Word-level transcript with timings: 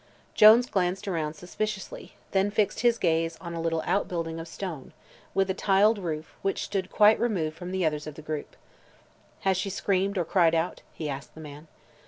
Jones 0.33 0.65
glanced 0.67 1.07
around 1.07 1.35
suspiciously, 1.35 2.15
then 2.31 2.49
fixed 2.49 2.79
his 2.79 2.97
gaze 2.97 3.37
on 3.39 3.53
a 3.53 3.61
little 3.61 3.83
outbuilding 3.85 4.39
of 4.39 4.47
stone, 4.47 4.93
with 5.35 5.47
a 5.47 5.53
tiled 5.53 5.99
roof, 5.99 6.33
which 6.41 6.63
stood 6.63 6.89
quite 6.89 7.19
removed 7.19 7.55
from 7.55 7.69
the 7.71 7.85
others 7.85 8.07
of 8.07 8.15
the 8.15 8.23
group. 8.23 8.55
"Has 9.41 9.57
she 9.57 9.69
screamed, 9.69 10.17
or 10.17 10.25
cried 10.25 10.55
out?" 10.55 10.81
he 10.91 11.07
asked 11.07 11.35
the 11.35 11.39
man. 11.41 11.67